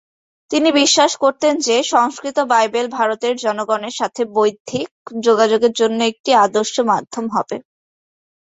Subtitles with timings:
[0.51, 4.89] তিনি বিশ্বাস করতেন যে সংস্কৃত বাইবেল ভারতের জনগণের সাথে বৌদ্ধিক
[5.21, 7.57] যোগাযোগের জন্য একটি আদর্শ মাধ্যম হবে।